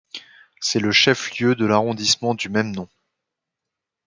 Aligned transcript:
C'est 0.59 0.79
le 0.79 0.91
chef-lieu 0.91 1.53
de 1.53 1.63
l'arrondissement 1.63 2.33
du 2.33 2.49
même 2.49 2.73
nom. 2.73 2.87